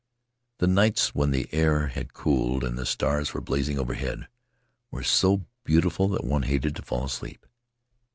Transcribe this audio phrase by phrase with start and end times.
[0.57, 4.27] 'The nights, when the air had cooled and the stars were blazing overhead,
[4.89, 7.45] were so beautiful that one hated to fall asleep.